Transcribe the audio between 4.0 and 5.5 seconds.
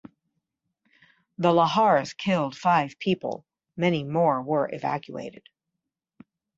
more were evacuated.